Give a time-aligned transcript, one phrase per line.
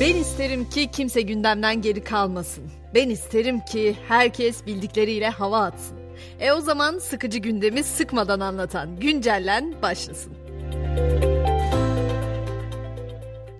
[0.00, 2.64] Ben isterim ki kimse gündemden geri kalmasın.
[2.94, 5.98] Ben isterim ki herkes bildikleriyle hava atsın.
[6.40, 10.32] E o zaman sıkıcı gündemi sıkmadan anlatan Güncellen başlasın.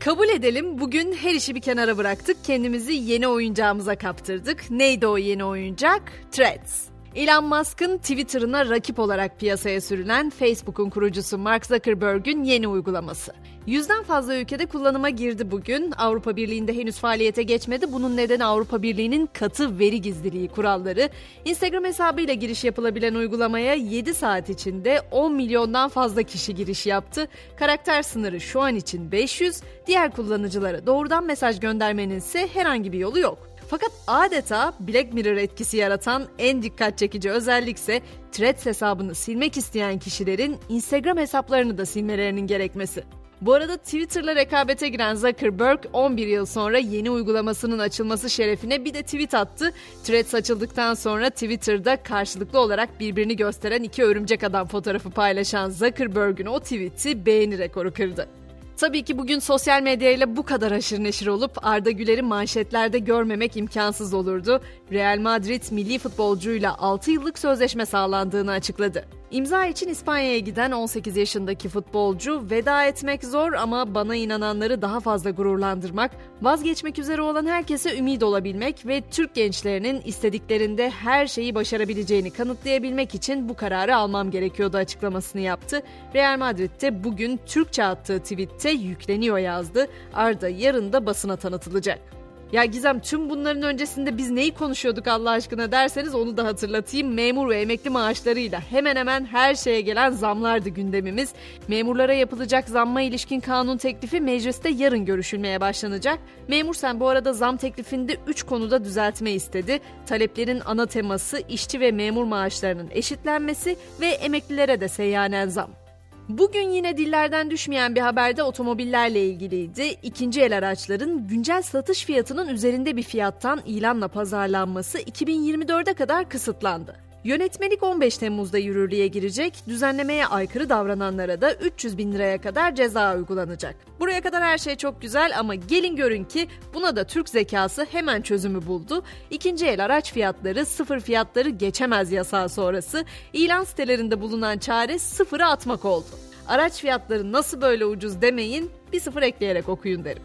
[0.00, 2.45] Kabul edelim bugün her işi bir kenara bıraktık.
[2.45, 4.71] Kendimizi yeni oyuncağımıza kaptırdık.
[4.71, 6.03] Neydi o yeni oyuncak?
[6.32, 6.95] Threads.
[7.17, 13.33] Elon Musk'ın Twitter'ına rakip olarak piyasaya sürülen Facebook'un kurucusu Mark Zuckerberg'ün yeni uygulaması.
[13.66, 15.93] Yüzden fazla ülkede kullanıma girdi bugün.
[15.98, 17.93] Avrupa Birliği'nde henüz faaliyete geçmedi.
[17.93, 21.09] Bunun nedeni Avrupa Birliği'nin katı veri gizliliği kuralları.
[21.45, 27.29] Instagram hesabıyla giriş yapılabilen uygulamaya 7 saat içinde 10 milyondan fazla kişi giriş yaptı.
[27.59, 29.60] Karakter sınırı şu an için 500.
[29.87, 33.55] Diğer kullanıcılara doğrudan mesaj göndermenin ise herhangi bir yolu yok.
[33.70, 38.02] Fakat adeta Black Mirror etkisi yaratan en dikkat çekici özellikse
[38.33, 43.05] Threads hesabını silmek isteyen kişilerin Instagram hesaplarını da silmelerinin gerekmesi.
[43.41, 49.02] Bu arada Twitter'la rekabete giren Zuckerberg 11 yıl sonra yeni uygulamasının açılması şerefine bir de
[49.02, 49.73] tweet attı.
[50.05, 56.60] Threads açıldıktan sonra Twitter'da karşılıklı olarak birbirini gösteren iki örümcek adam fotoğrafı paylaşan Zuckerberg'ün o
[56.60, 58.29] tweet'i beğeni rekoru kırdı.
[58.77, 64.15] Tabii ki bugün sosyal medyayla bu kadar aşırı neşir olup Arda Güler'i manşetlerde görmemek imkansız
[64.15, 64.60] olurdu.
[64.93, 69.05] Real Madrid milli futbolcuyla 6 yıllık sözleşme sağlandığını açıkladı.
[69.31, 75.31] İmza için İspanya'ya giden 18 yaşındaki futbolcu veda etmek zor ama bana inananları daha fazla
[75.31, 76.10] gururlandırmak,
[76.43, 83.49] vazgeçmek üzere olan herkese ümit olabilmek ve Türk gençlerinin istediklerinde her şeyi başarabileceğini kanıtlayabilmek için
[83.49, 85.83] bu kararı almam gerekiyordu açıklamasını yaptı.
[86.15, 89.88] Real Madrid'de bugün Türkçe attığı tweette yükleniyor yazdı.
[90.15, 92.16] Arda yarın da basına tanıtılacak.
[92.56, 97.15] Ya Gizem tüm bunların öncesinde biz neyi konuşuyorduk Allah aşkına derseniz onu da hatırlatayım.
[97.15, 101.32] Memur ve emekli maaşlarıyla hemen hemen her şeye gelen zamlardı gündemimiz.
[101.69, 106.19] Memurlara yapılacak zamma ilişkin kanun teklifi mecliste yarın görüşülmeye başlanacak.
[106.49, 109.81] Memur sen bu arada zam teklifinde 3 konuda düzeltme istedi.
[110.06, 115.86] Taleplerin ana teması işçi ve memur maaşlarının eşitlenmesi ve emeklilere de seyyanen zam.
[116.28, 119.82] Bugün yine dillerden düşmeyen bir haberde otomobillerle ilgiliydi.
[120.03, 127.06] İkinci el araçların güncel satış fiyatının üzerinde bir fiyattan ilanla pazarlanması 2024'e kadar kısıtlandı.
[127.26, 133.76] Yönetmelik 15 Temmuz'da yürürlüğe girecek, düzenlemeye aykırı davrananlara da 300 bin liraya kadar ceza uygulanacak.
[134.00, 138.22] Buraya kadar her şey çok güzel ama gelin görün ki buna da Türk zekası hemen
[138.22, 139.03] çözümü buldu.
[139.31, 145.84] İkinci el araç fiyatları sıfır fiyatları geçemez yasağı sonrası ilan sitelerinde bulunan çare sıfırı atmak
[145.84, 146.06] oldu.
[146.48, 150.22] Araç fiyatları nasıl böyle ucuz demeyin bir sıfır ekleyerek okuyun derim.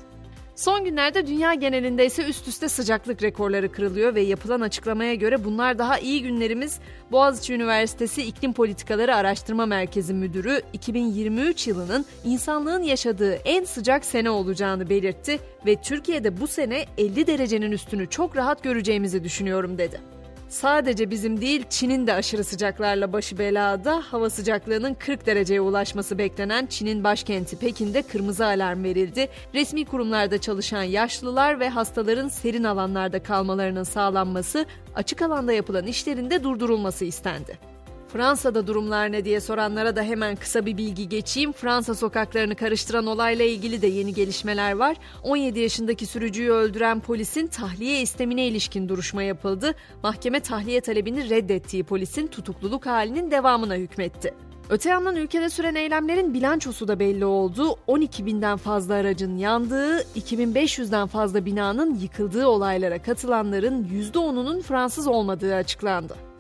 [0.62, 5.78] Son günlerde dünya genelinde ise üst üste sıcaklık rekorları kırılıyor ve yapılan açıklamaya göre bunlar
[5.78, 6.80] daha iyi günlerimiz.
[7.12, 14.90] Boğaziçi Üniversitesi İklim Politikaları Araştırma Merkezi Müdürü 2023 yılının insanlığın yaşadığı en sıcak sene olacağını
[14.90, 20.21] belirtti ve Türkiye'de bu sene 50 derecenin üstünü çok rahat göreceğimizi düşünüyorum dedi.
[20.52, 26.66] Sadece bizim değil Çin'in de aşırı sıcaklarla başı belada hava sıcaklığının 40 dereceye ulaşması beklenen
[26.66, 29.30] Çin'in başkenti Pekin'de kırmızı alarm verildi.
[29.54, 36.44] Resmi kurumlarda çalışan yaşlılar ve hastaların serin alanlarda kalmalarının sağlanması, açık alanda yapılan işlerin de
[36.44, 37.71] durdurulması istendi.
[38.14, 41.52] Fransa'da durumlar ne diye soranlara da hemen kısa bir bilgi geçeyim.
[41.52, 44.98] Fransa sokaklarını karıştıran olayla ilgili de yeni gelişmeler var.
[45.24, 49.76] 17 yaşındaki sürücüyü öldüren polisin tahliye istemine ilişkin duruşma yapıldı.
[50.04, 54.34] Mahkeme tahliye talebini reddettiği polisin tutukluluk halinin devamına hükmetti.
[54.70, 57.76] Öte yandan ülkede süren eylemlerin bilançosu da belli oldu.
[57.88, 66.31] 12 binden fazla aracın yandığı, 2500'den fazla binanın yıkıldığı olaylara katılanların %10'unun Fransız olmadığı açıklandı.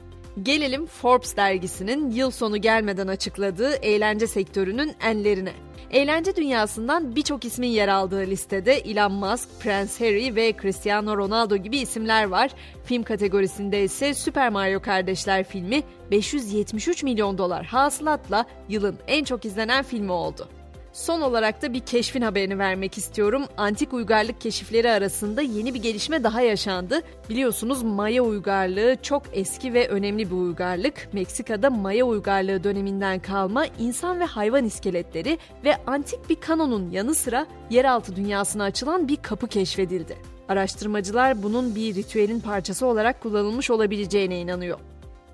[0.43, 5.53] Gelelim Forbes dergisinin yıl sonu gelmeden açıkladığı eğlence sektörünün enlerine.
[5.91, 11.77] Eğlence dünyasından birçok ismin yer aldığı listede Elon Musk, Prince Harry ve Cristiano Ronaldo gibi
[11.77, 12.51] isimler var.
[12.85, 19.83] Film kategorisinde ise Super Mario Kardeşler filmi 573 milyon dolar hasılatla yılın en çok izlenen
[19.83, 20.47] filmi oldu.
[20.93, 23.43] Son olarak da bir keşfin haberini vermek istiyorum.
[23.57, 27.01] Antik uygarlık keşifleri arasında yeni bir gelişme daha yaşandı.
[27.29, 31.09] Biliyorsunuz Maya uygarlığı çok eski ve önemli bir uygarlık.
[31.13, 37.47] Meksika'da Maya uygarlığı döneminden kalma insan ve hayvan iskeletleri ve antik bir kanonun yanı sıra
[37.69, 40.17] yeraltı dünyasına açılan bir kapı keşfedildi.
[40.49, 44.79] Araştırmacılar bunun bir ritüelin parçası olarak kullanılmış olabileceğine inanıyor.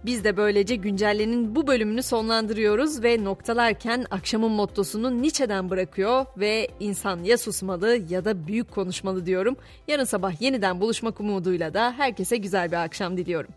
[0.07, 7.23] Biz de böylece güncellenin bu bölümünü sonlandırıyoruz ve noktalarken akşamın mottosunu Nietzsche'den bırakıyor ve insan
[7.23, 9.57] ya susmalı ya da büyük konuşmalı diyorum.
[9.87, 13.49] Yarın sabah yeniden buluşmak umuduyla da herkese güzel bir akşam diliyorum.